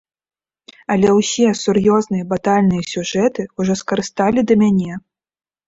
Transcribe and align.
Але 0.95 1.11
ўсе 1.17 1.47
сур'ёзныя 1.63 2.23
батальныя 2.33 2.83
сюжэты 2.95 3.47
ўжо 3.63 3.73
скарысталі 3.85 4.49
да 4.49 4.61
мяне. 4.67 4.93